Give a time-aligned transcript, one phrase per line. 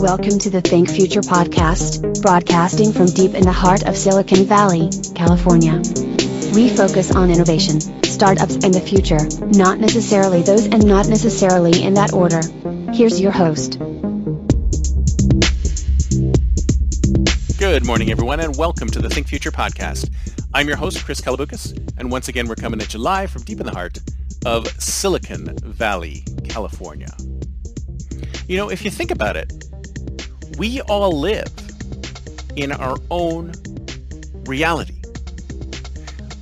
[0.00, 4.90] Welcome to the Think Future podcast, broadcasting from deep in the heart of Silicon Valley,
[5.16, 5.82] California.
[6.54, 9.18] We focus on innovation, startups, and the future,
[9.58, 12.40] not necessarily those and not necessarily in that order.
[12.92, 13.80] Here's your host.
[17.58, 20.08] Good morning, everyone, and welcome to the Think Future podcast.
[20.54, 23.58] I'm your host, Chris Kalaboukis, and once again, we're coming at you live from deep
[23.58, 23.98] in the heart
[24.46, 27.10] of Silicon Valley, California.
[28.46, 29.67] You know, if you think about it,
[30.56, 31.52] we all live
[32.56, 33.52] in our own
[34.46, 34.94] reality.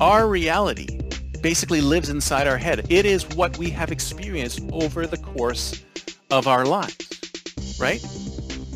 [0.00, 1.00] Our reality
[1.42, 2.86] basically lives inside our head.
[2.90, 5.84] It is what we have experienced over the course
[6.30, 8.04] of our lives, right?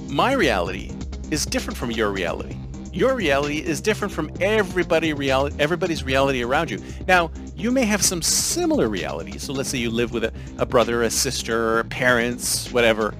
[0.09, 0.93] My reality
[1.31, 2.57] is different from your reality.
[2.93, 6.83] Your reality is different from everybody reality, everybody's reality around you.
[7.07, 9.43] Now, you may have some similar realities.
[9.43, 13.15] So let's say you live with a, a brother, a sister, parents, whatever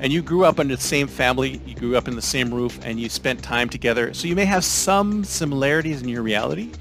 [0.00, 2.78] and you grew up in the same family, you grew up in the same roof,
[2.82, 4.12] and you spent time together.
[4.14, 6.72] So you may have some similarities in your reality,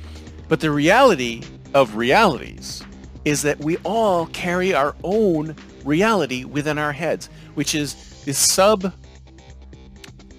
[0.47, 2.83] but the reality of realities
[3.25, 8.93] is that we all carry our own reality within our heads, which is the sub,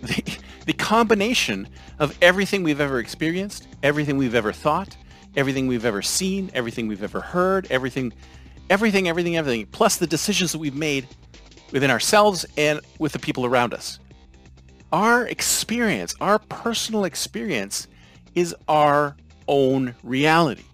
[0.03, 4.97] the, the combination of everything we've ever experienced, everything we've ever thought,
[5.37, 8.13] everything we've ever seen, everything we've ever heard, everything,
[8.71, 11.07] everything, everything, everything, plus the decisions that we've made
[11.73, 13.99] within ourselves and with the people around us.
[14.93, 17.87] Our experience, our personal experience
[18.35, 20.65] is our own reality.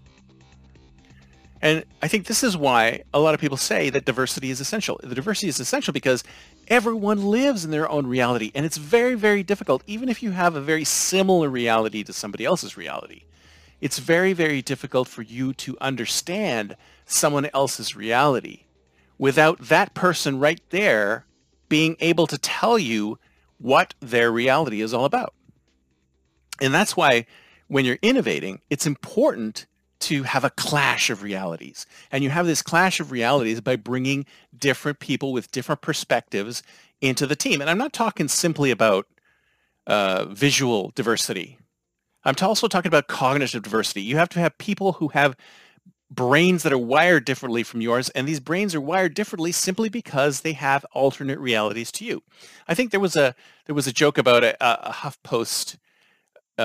[1.62, 5.00] And I think this is why a lot of people say that diversity is essential.
[5.03, 6.22] The diversity is essential because
[6.69, 8.53] everyone lives in their own reality.
[8.54, 12.44] And it's very, very difficult, even if you have a very similar reality to somebody
[12.44, 13.22] else's reality.
[13.81, 16.76] It's very, very difficult for you to understand
[17.06, 18.66] someone else's reality
[19.19, 21.27] without that person right there
[21.69, 23.19] being able to tell you
[23.59, 25.34] what their reality is all about.
[26.60, 27.26] And that's why
[27.69, 29.66] when you're innovating, it's important
[29.99, 31.87] to have a clash of realities.
[32.12, 34.26] And you have this clash of realities by bringing
[34.56, 36.62] different people with different perspectives
[37.00, 37.60] into the team.
[37.60, 39.06] And I'm not talking simply about
[39.87, 41.59] uh, visual diversity.
[42.25, 44.03] I'm also talking about cognitive diversity.
[44.03, 45.37] You have to have people who have
[46.11, 50.41] brains that are wired differently from yours, and these brains are wired differently simply because
[50.41, 52.22] they have alternate realities to you.
[52.69, 53.34] I think there was a
[53.67, 55.77] there was a joke about a, a HuffPost.
[56.59, 56.62] Uh,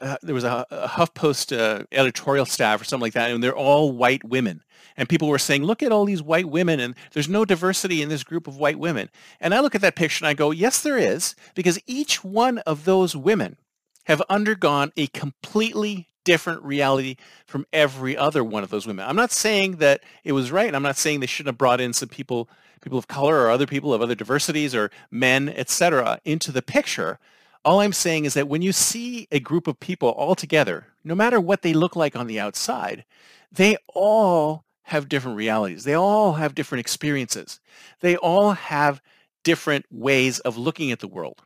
[0.00, 3.54] uh, there was a, a HuffPost uh, editorial staff or something like that, and they're
[3.54, 4.62] all white women.
[4.96, 8.08] And people were saying, "Look at all these white women, and there's no diversity in
[8.08, 9.10] this group of white women."
[9.40, 12.58] And I look at that picture and I go, "Yes, there is, because each one
[12.58, 13.56] of those women
[14.04, 19.04] have undergone a completely different reality from every other one of those women.
[19.04, 20.72] I'm not saying that it was right.
[20.72, 22.48] I'm not saying they shouldn't have brought in some people,
[22.80, 27.18] people of color or other people of other diversities or men, etc., into the picture.
[27.64, 31.16] All I'm saying is that when you see a group of people all together, no
[31.16, 33.04] matter what they look like on the outside,
[33.50, 35.82] they all have different realities.
[35.82, 37.58] They all have different experiences.
[38.02, 39.02] They all have
[39.42, 41.42] different ways of looking at the world.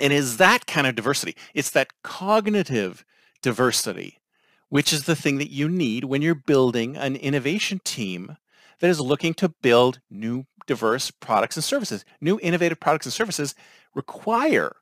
[0.00, 1.34] And is that kind of diversity.
[1.54, 3.04] It's that cognitive
[3.46, 4.18] diversity,
[4.70, 8.36] which is the thing that you need when you're building an innovation team
[8.80, 12.04] that is looking to build new diverse products and services.
[12.20, 13.54] New innovative products and services
[13.94, 14.74] require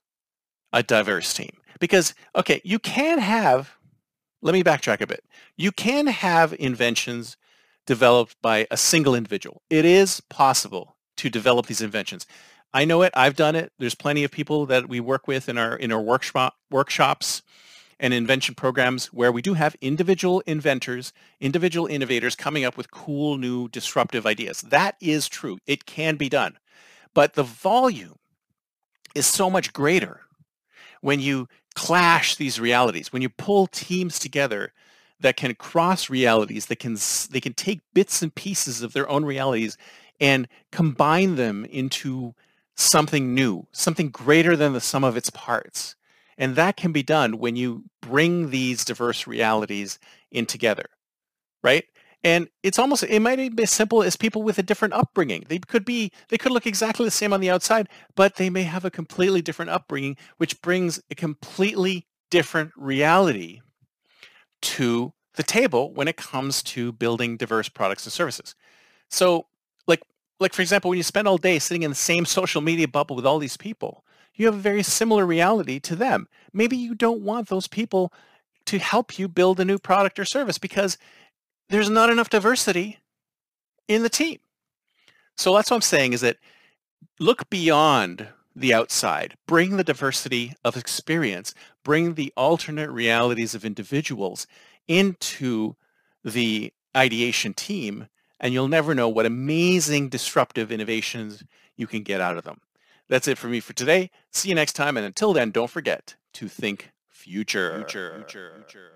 [0.73, 3.73] a diverse team because, okay, you can have,
[4.41, 5.23] let me backtrack a bit.
[5.59, 7.37] You can have inventions
[7.87, 9.61] developed by a single individual.
[9.69, 12.25] It is possible to develop these inventions.
[12.73, 13.13] I know it.
[13.15, 13.73] I've done it.
[13.79, 17.43] There's plenty of people that we work with in our in our workshop workshops
[17.99, 23.39] and invention programs where we do have individual inventors, individual innovators coming up with cool,
[23.39, 24.63] new, disruptive ideas.
[24.63, 25.59] That is true.
[25.67, 26.59] It can be done.
[27.15, 28.19] But the volume
[29.15, 30.21] is so much greater
[31.01, 34.73] when you clash these realities, when you pull teams together
[35.21, 36.97] that can cross realities, that can,
[37.31, 39.77] they can take bits and pieces of their own realities
[40.21, 42.35] and combine them into
[42.77, 45.95] something new, something greater than the sum of its parts.
[46.39, 49.99] And that can be done when you bring these diverse realities
[50.31, 50.87] in together,
[51.63, 51.85] right?
[52.25, 55.45] And it's almost it might be as simple as people with a different upbringing.
[55.49, 58.63] They could be they could look exactly the same on the outside, but they may
[58.63, 63.61] have a completely different upbringing, which brings a completely different reality
[64.63, 68.55] to the table when it comes to building diverse products and services.
[69.11, 69.47] So
[69.87, 70.03] like
[70.41, 73.17] like for example, when you spend all day sitting in the same social media bubble
[73.17, 74.04] with all these people,
[74.35, 76.29] you have a very similar reality to them.
[76.53, 78.13] Maybe you don't want those people
[78.67, 80.99] to help you build a new product or service because
[81.69, 82.99] there's not enough diversity
[83.89, 84.39] in the team.
[85.37, 86.39] So that's what I'm saying is that
[87.19, 94.47] look beyond the outside, bring the diversity of experience, bring the alternate realities of individuals
[94.87, 95.75] into
[96.25, 98.09] the ideation team,
[98.39, 101.43] and you'll never know what amazing disruptive innovations
[101.77, 102.61] you can get out of them.
[103.09, 104.11] That's it for me for today.
[104.33, 107.75] See you next time, and until then, don't forget to think future.
[107.77, 108.25] future.
[108.27, 108.65] future.
[108.69, 108.91] future.